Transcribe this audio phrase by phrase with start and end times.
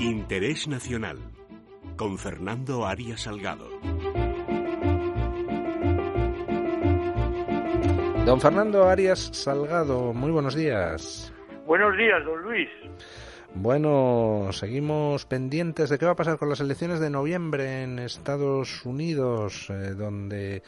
[0.00, 1.18] Interés Nacional
[1.98, 3.68] con Fernando Arias Salgado.
[8.24, 11.34] Don Fernando Arias Salgado, muy buenos días.
[11.66, 12.70] Buenos días, don Luis.
[13.54, 18.86] Bueno, seguimos pendientes de qué va a pasar con las elecciones de noviembre en Estados
[18.86, 20.62] Unidos, eh, donde,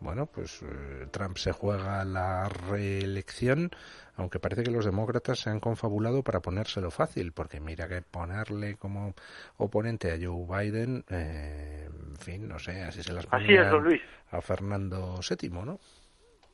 [0.00, 3.70] bueno, pues eh, Trump se juega la reelección,
[4.16, 8.76] aunque parece que los demócratas se han confabulado para ponérselo fácil, porque mira que ponerle
[8.76, 9.14] como
[9.56, 13.84] oponente a Joe Biden, eh, en fin, no sé, así se las Así es, don
[13.84, 14.02] Luis.
[14.30, 15.78] a Fernando VII, ¿no?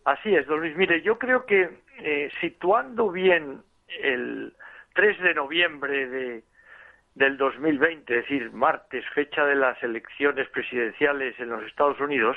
[0.05, 0.77] Así es, don Luis.
[0.77, 1.83] Mire, yo creo que
[2.41, 3.63] situando bien
[4.03, 4.55] el
[4.95, 6.45] 3 de noviembre de,
[7.15, 12.37] del 2020, es decir, martes, fecha de las elecciones presidenciales en los Estados Unidos,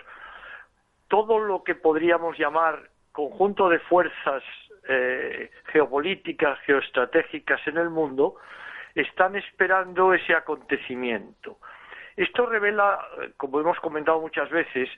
[1.08, 4.44] todo lo que podríamos llamar conjunto de fuerzas
[4.88, 8.36] eh, geopolíticas, geoestratégicas en el mundo,
[8.94, 11.58] están esperando ese acontecimiento.
[12.16, 13.00] Esto revela,
[13.38, 14.90] como hemos comentado muchas veces,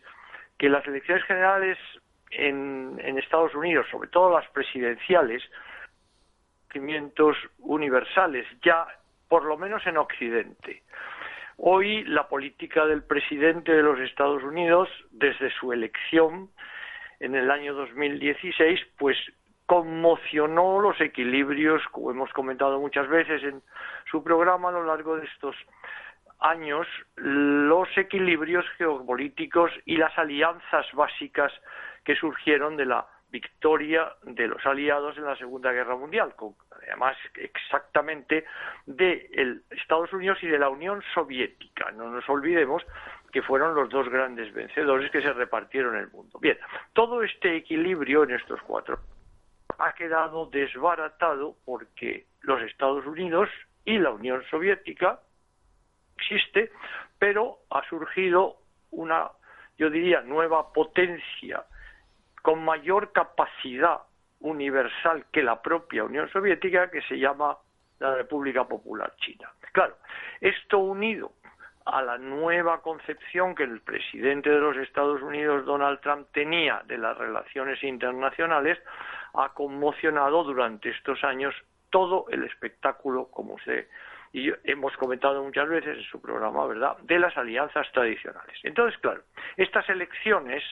[0.58, 1.78] que las elecciones generales
[2.31, 5.44] en, en Estados Unidos, sobre todo las presidenciales,
[7.59, 8.88] universales, ya
[9.28, 10.83] por lo menos en Occidente.
[11.58, 16.52] Hoy la política del presidente de los Estados Unidos, desde su elección
[17.19, 19.17] en el año 2016, pues
[19.66, 23.63] conmocionó los equilibrios, como hemos comentado muchas veces en
[24.09, 25.55] su programa a lo largo de estos
[26.39, 26.85] años,
[27.16, 31.52] los equilibrios geopolíticos y las alianzas básicas
[32.05, 36.33] que surgieron de la victoria de los aliados en la Segunda Guerra Mundial,
[36.72, 38.45] además exactamente
[38.86, 41.92] de Estados Unidos y de la Unión Soviética.
[41.92, 42.84] No nos olvidemos
[43.31, 46.39] que fueron los dos grandes vencedores que se repartieron el mundo.
[46.39, 46.58] Bien,
[46.94, 49.00] todo este equilibrio en estos cuatro
[49.78, 53.50] ha quedado desbaratado porque los Estados Unidos
[53.86, 55.19] y la Unión Soviética
[56.17, 56.72] existe,
[57.19, 58.58] pero ha surgido
[58.91, 59.30] una,
[59.78, 61.63] yo diría, nueva potencia
[62.47, 64.03] con mayor capacidad
[64.40, 67.58] universal que la propia Unión Soviética, que se llama
[68.00, 69.52] la República Popular China.
[69.74, 69.97] Claro,
[70.40, 71.34] esto unido
[71.84, 76.97] a la nueva concepción que el presidente de los Estados Unidos, Donald Trump, tenía de
[76.97, 78.80] las relaciones internacionales,
[79.34, 81.53] ha conmocionado durante estos años
[81.90, 83.90] todo el espectáculo, como usted
[84.33, 88.57] y hemos comentado muchas veces en su programa, ¿verdad?, de las alianzas tradicionales.
[88.63, 89.21] Entonces, claro,
[89.55, 90.63] estas elecciones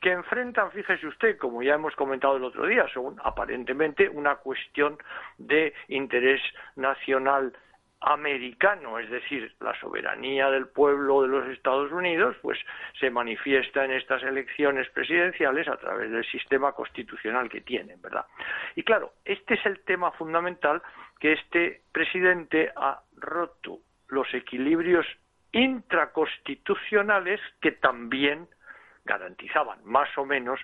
[0.00, 4.98] que enfrentan, fíjese usted, como ya hemos comentado el otro día, son aparentemente una cuestión
[5.38, 6.40] de interés
[6.76, 7.52] nacional
[8.00, 12.58] americano, es decir, la soberanía del pueblo de los Estados Unidos, pues
[12.98, 18.24] se manifiesta en estas elecciones presidenciales a través del sistema constitucional que tienen, ¿verdad?
[18.74, 20.82] Y claro, este es el tema fundamental
[21.18, 25.06] que este presidente ha roto los equilibrios
[25.52, 28.48] intraconstitucionales que también
[29.04, 30.60] garantizaban más o menos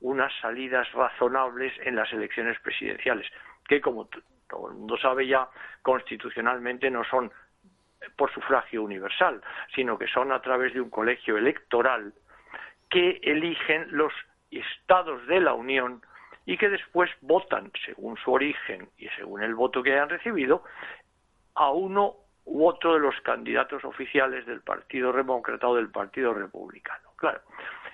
[0.00, 3.26] unas salidas razonables en las elecciones presidenciales,
[3.68, 4.08] que como
[4.52, 5.48] todo el mundo sabe ya,
[5.80, 7.32] constitucionalmente no son
[8.16, 9.40] por sufragio universal,
[9.74, 12.12] sino que son a través de un colegio electoral
[12.90, 14.12] que eligen los
[14.50, 16.02] estados de la Unión
[16.44, 20.64] y que después votan, según su origen y según el voto que hayan recibido,
[21.54, 27.10] a uno u otro de los candidatos oficiales del Partido Demócrata o del Partido Republicano.
[27.16, 27.40] Claro,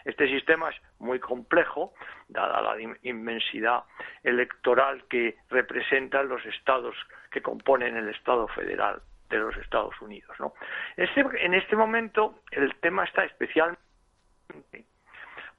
[0.08, 1.92] este sistema es muy complejo,
[2.28, 3.84] dada la inmensidad
[4.22, 6.96] electoral que representan los estados
[7.30, 10.34] que componen el Estado federal de los Estados Unidos.
[10.96, 13.82] Este, en este momento el tema está especialmente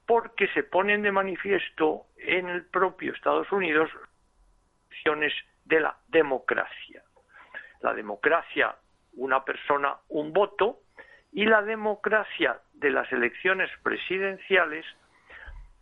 [0.08, 3.92] porque se ponen de manifiesto en el propio Estados Unidos
[4.90, 5.32] acciones
[5.66, 7.04] de la democracia.
[7.82, 8.76] La democracia,
[9.14, 10.80] una persona, un voto,
[11.32, 14.86] y la democracia de las elecciones presidenciales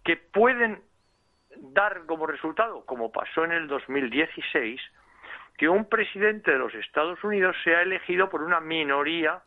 [0.03, 0.81] que pueden
[1.73, 4.79] dar como resultado, como pasó en el 2016,
[5.57, 9.41] que un presidente de los Estados Unidos sea elegido por una minoría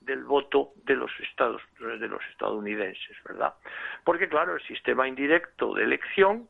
[0.00, 3.54] del voto de los estados de los estadounidenses, ¿verdad?
[4.04, 6.48] Porque claro, el sistema indirecto de elección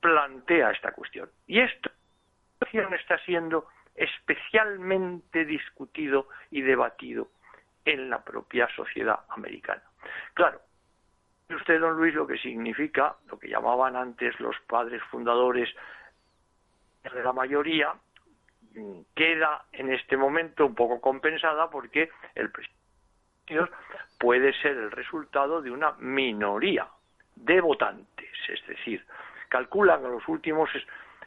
[0.00, 1.90] plantea esta cuestión y esta
[2.60, 3.66] cuestión está siendo
[3.96, 7.28] especialmente discutido y debatido
[7.84, 9.82] en la propia sociedad americana.
[10.34, 10.60] Claro,
[11.50, 15.68] usted, don Luis, lo que significa, lo que llamaban antes los padres fundadores
[17.02, 17.94] de la mayoría,
[18.74, 22.82] mm, queda en este momento un poco compensada porque el presidente
[24.18, 26.86] puede ser el resultado de una minoría
[27.34, 29.04] de votantes, es decir,
[29.48, 30.70] calculan en los últimos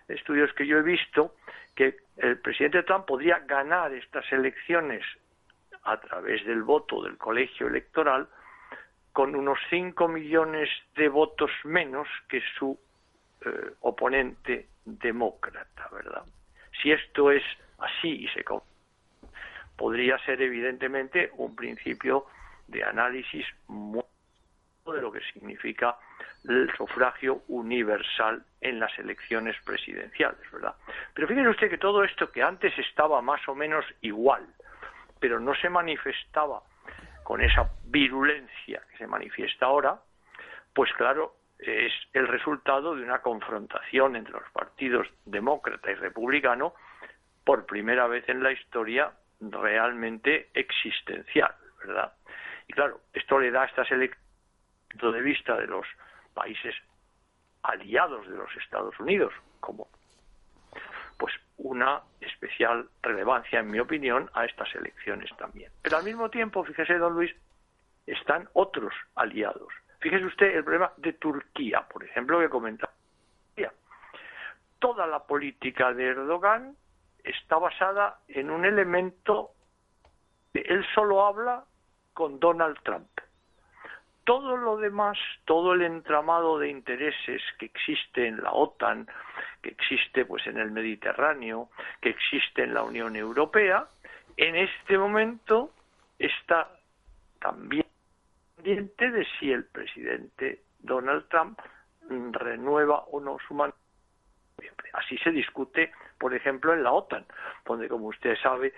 [0.08, 1.36] estudios que yo he visto
[1.76, 5.04] que el presidente Trump podría ganar estas elecciones
[5.86, 8.28] a través del voto del colegio electoral
[9.14, 12.78] con unos 5 millones de votos menos que su
[13.46, 16.24] eh, oponente demócrata, ¿verdad?
[16.82, 17.44] Si esto es
[17.78, 18.44] así y se
[19.78, 22.26] podría ser evidentemente un principio
[22.68, 24.04] de análisis muy
[24.86, 25.98] de lo que significa
[26.48, 30.76] el sufragio universal en las elecciones presidenciales, ¿verdad?
[31.14, 34.46] Pero fíjese usted que todo esto que antes estaba más o menos igual,
[35.20, 36.62] pero no se manifestaba
[37.24, 40.00] con esa virulencia que se manifiesta ahora,
[40.74, 46.74] pues claro, es el resultado de una confrontación entre los partidos demócrata y republicano
[47.44, 52.14] por primera vez en la historia realmente existencial, ¿verdad?
[52.68, 54.26] Y claro, esto le da a estas elecciones
[55.02, 55.86] de vista de los
[56.34, 56.76] países
[57.64, 59.88] aliados de los Estados Unidos, como
[61.58, 65.72] una especial relevancia, en mi opinión, a estas elecciones también.
[65.82, 67.34] Pero al mismo tiempo, fíjese, don Luis,
[68.06, 69.74] están otros aliados.
[70.00, 72.92] Fíjese usted el problema de Turquía, por ejemplo, que comentaba.
[74.78, 76.76] Toda la política de Erdogan
[77.24, 79.52] está basada en un elemento
[80.54, 81.64] que él solo habla
[82.14, 83.10] con Donald Trump.
[84.26, 89.08] Todo lo demás, todo el entramado de intereses que existe en la OTAN,
[89.62, 91.70] que existe pues en el Mediterráneo,
[92.02, 93.88] que existe en la Unión Europea,
[94.38, 95.72] en este momento
[96.20, 96.70] está
[97.40, 97.86] también
[98.56, 101.60] pendiente de si el presidente Donald Trump
[102.10, 103.80] renueva o no su mandato.
[104.94, 107.26] Así se discute, por ejemplo, en la OTAN,
[107.66, 108.74] donde, como usted sabe,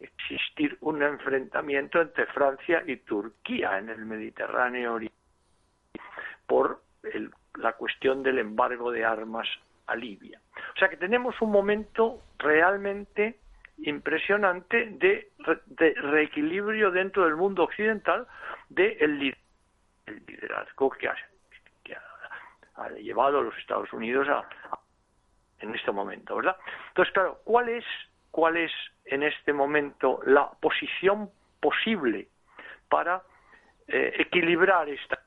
[0.00, 4.98] existir un enfrentamiento entre Francia y Turquía en el Mediterráneo
[6.46, 6.82] por
[7.56, 9.48] la cuestión del embargo de armas
[9.86, 10.40] a Libia.
[10.74, 13.38] O sea que tenemos un momento realmente
[13.78, 15.30] impresionante de,
[15.96, 18.26] reequilibrio dentro del mundo occidental
[18.68, 19.34] del
[20.06, 21.16] liderazgo que ha,
[22.98, 24.26] llevado a los Estados Unidos
[25.58, 26.56] en este momento, ¿verdad?
[26.88, 27.84] Entonces, claro, ¿cuál es
[28.30, 28.72] cuál es
[29.10, 31.30] en este momento la posición
[31.60, 32.28] posible
[32.88, 33.22] para
[33.88, 35.20] eh, equilibrar esta.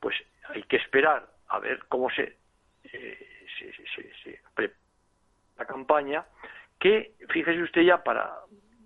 [0.00, 0.16] Pues
[0.48, 2.36] hay que esperar a ver cómo se,
[2.84, 4.40] eh, se,
[5.56, 6.24] la campaña,
[6.78, 8.32] que fíjese usted ya para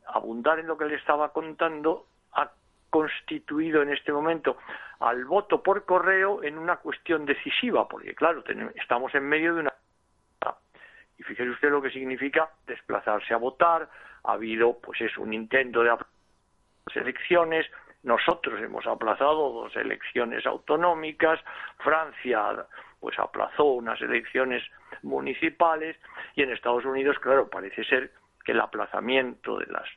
[0.06, 2.50] abundar en lo que le estaba contando, ha
[2.88, 4.56] constituido en este momento
[5.00, 8.42] al voto por correo en una cuestión decisiva, porque claro,
[8.74, 9.74] estamos en medio de una
[11.22, 13.88] y fíjese usted lo que significa desplazarse a votar.
[14.24, 17.66] Ha habido, pues es un intento de las elecciones.
[18.02, 21.38] Nosotros hemos aplazado dos elecciones autonómicas.
[21.78, 22.66] Francia,
[22.98, 24.64] pues aplazó unas elecciones
[25.02, 25.96] municipales.
[26.34, 28.10] Y en Estados Unidos, claro, parece ser
[28.44, 29.88] que el aplazamiento de las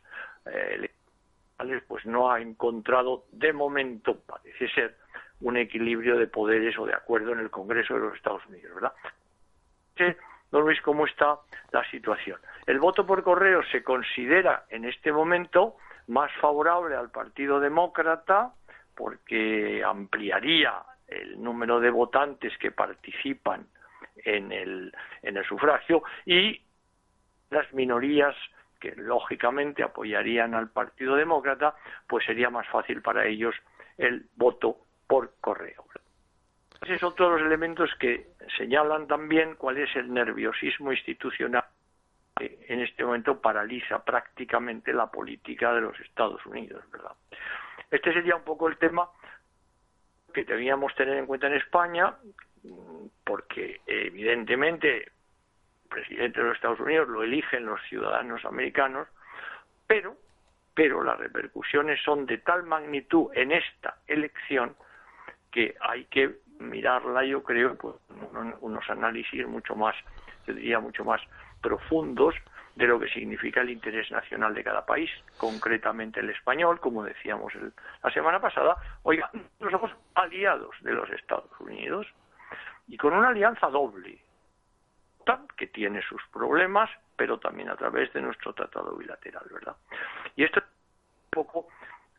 [0.46, 0.90] eh,
[1.58, 4.96] elecciones, pues no ha encontrado de momento, parece ser,
[5.42, 8.94] un equilibrio de poderes o de acuerdo en el Congreso de los Estados Unidos, ¿verdad?
[10.56, 11.40] Don Luis, cómo está
[11.74, 12.40] la situación.
[12.66, 15.76] El voto por correo se considera en este momento
[16.08, 18.54] más favorable al Partido Demócrata
[18.96, 23.68] porque ampliaría el número de votantes que participan
[24.16, 24.94] en el,
[25.24, 26.62] en el sufragio y
[27.50, 28.34] las minorías
[28.80, 31.76] que lógicamente apoyarían al Partido Demócrata,
[32.08, 33.56] pues sería más fácil para ellos
[33.98, 35.84] el voto por correo.
[36.86, 38.28] Ese es otro de los elementos que
[38.58, 41.66] señalan también cuál es el nerviosismo institucional
[42.38, 47.14] que en este momento paraliza prácticamente la política de los Estados Unidos, ¿verdad?
[47.90, 49.10] Este sería un poco el tema
[50.32, 52.14] que debíamos tener en cuenta en España,
[53.24, 59.08] porque evidentemente el presidente de los Estados Unidos lo eligen los ciudadanos americanos,
[59.88, 60.16] pero,
[60.76, 64.76] pero las repercusiones son de tal magnitud en esta elección
[65.52, 67.96] que hay que mirarla, yo creo, pues
[68.62, 69.96] unos análisis mucho más,
[70.48, 71.22] yo diría, mucho más
[71.62, 72.36] profundos
[72.76, 77.54] de lo que significa el interés nacional de cada país, concretamente el español, como decíamos
[78.04, 78.76] la semana pasada.
[79.04, 79.30] Oiga,
[79.60, 82.06] nosotros somos aliados de los Estados Unidos
[82.88, 84.20] y con una alianza doble,
[85.58, 89.76] que tiene sus problemas, pero también a través de nuestro tratado bilateral, ¿verdad?
[90.36, 91.68] Y esto es un poco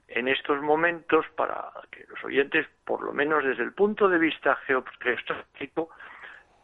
[0.08, 4.56] en estos momentos para que los oyentes, por lo menos desde el punto de vista
[4.66, 5.90] geoestratégico,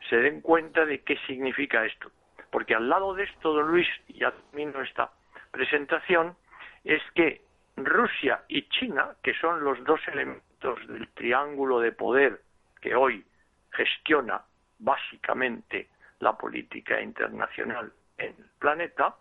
[0.09, 2.11] se den cuenta de qué significa esto.
[2.51, 5.11] Porque al lado de esto, don Luis, ya termino esta
[5.51, 6.37] presentación,
[6.85, 7.43] es que
[7.77, 12.41] Rusia y China, que son los dos elementos del triángulo de poder
[12.81, 13.25] que hoy
[13.71, 14.43] gestiona
[14.79, 15.89] básicamente
[16.21, 19.17] la política internacional en el planeta,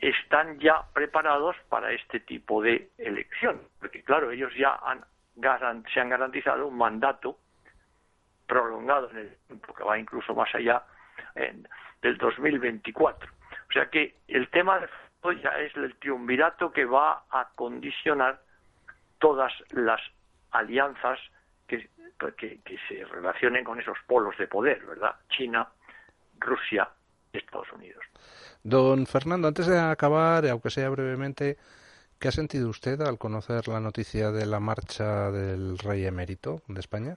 [0.00, 5.04] están ya preparados para este tipo de elección, porque claro, ellos ya han,
[5.92, 7.38] se han garantizado un mandato
[8.46, 10.82] prolongado en el tiempo, que va incluso más allá
[12.02, 13.30] del 2024.
[13.68, 14.88] O sea que el tema de
[15.34, 18.40] ya es el triunvirato que va a condicionar
[19.18, 20.00] todas las
[20.52, 21.18] alianzas
[21.66, 21.88] que,
[22.36, 25.16] que, se relacionen con esos polos de poder, ¿verdad?
[25.28, 25.68] China,
[26.38, 26.88] Rusia,
[27.36, 28.04] Estados Unidos.
[28.62, 31.56] Don Fernando, antes de acabar, aunque sea brevemente,
[32.18, 36.80] ¿qué ha sentido usted al conocer la noticia de la marcha del rey emérito de
[36.80, 37.16] España?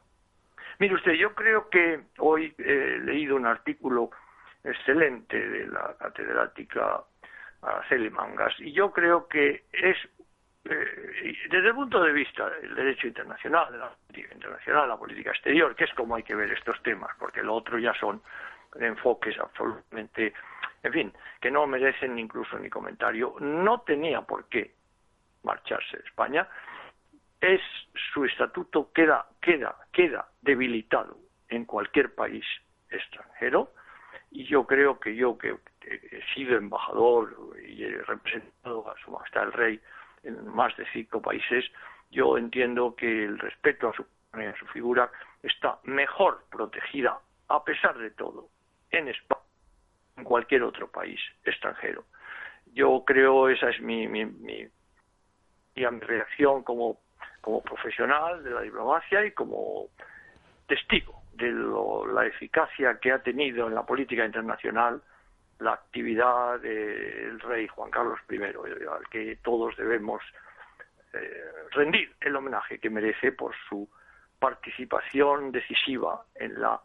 [0.79, 4.11] Mire usted, yo creo que hoy he leído un artículo
[4.63, 7.03] excelente de la catedrática
[7.61, 9.97] Araceli Mangas y yo creo que es
[10.65, 15.31] eh, desde el punto de vista del derecho internacional, de la política internacional, la política
[15.31, 18.21] exterior, que es como hay que ver estos temas, porque lo otro ya son
[18.75, 20.33] enfoques absolutamente,
[20.83, 24.75] en fin, que no merecen incluso ni comentario, no tenía por qué
[25.43, 26.47] marcharse de España,
[27.41, 27.61] es
[28.13, 32.45] su estatuto queda queda queda debilitado en cualquier país
[32.89, 33.71] extranjero.
[34.31, 37.35] Y yo creo que yo que he sido embajador
[37.65, 39.81] y he representado a su majestad el rey
[40.23, 41.65] en más de cinco países
[42.11, 45.11] yo entiendo que el respeto a su a su figura
[45.41, 48.49] está mejor protegida a pesar de todo
[48.91, 49.41] en España
[50.17, 52.05] en cualquier otro país extranjero.
[52.73, 54.67] Yo creo esa es mi mi, mi,
[55.75, 56.99] mi reacción como
[57.63, 59.87] profesional de la diplomacia y como
[60.67, 61.51] testigo de
[62.13, 65.01] la eficacia que ha tenido en la política internacional
[65.59, 70.21] la actividad del rey Juan Carlos I, al que todos debemos
[71.13, 73.89] eh, rendir el homenaje que merece por su
[74.37, 76.79] participación decisiva en la,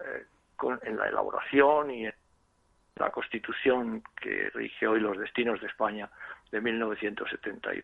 [0.00, 0.24] eh,
[0.82, 2.14] en la elaboración y en
[2.96, 6.10] la constitución que rige hoy los destinos de España
[6.50, 7.82] de 1971.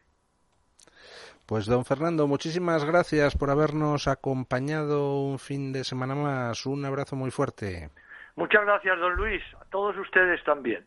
[1.46, 6.66] Pues don Fernando, muchísimas gracias por habernos acompañado un fin de semana más.
[6.66, 7.90] Un abrazo muy fuerte.
[8.36, 9.42] Muchas gracias, don Luis.
[9.60, 10.86] A todos ustedes también.